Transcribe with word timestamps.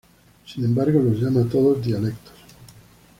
Sin 0.47 0.65
embargo, 0.65 0.99
los 0.99 1.21
llama 1.21 1.41
a 1.41 1.45
todos 1.47 1.85
dialectos. 1.85 2.33